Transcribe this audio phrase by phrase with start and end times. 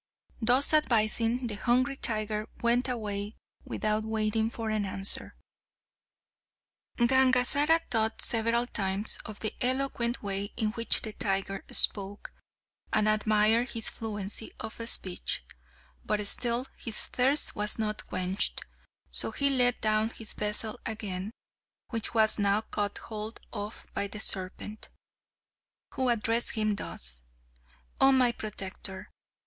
[0.41, 5.35] Thus advising, the hungry tiger went away without waiting for an answer.
[6.97, 12.33] Gangazara thought several times of the eloquent way in which the tiger spoke,
[12.91, 15.45] and admired his fluency of speech.
[16.03, 18.59] But still his thirst was not quenched.
[19.11, 21.29] So he let down his vessel again,
[21.89, 24.89] which was now caught hold of by the serpent,
[25.93, 27.23] who addressed him thus:
[27.99, 29.11] "Oh, my protector!